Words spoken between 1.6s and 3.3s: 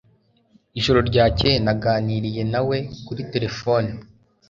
naganiriye nawe kuri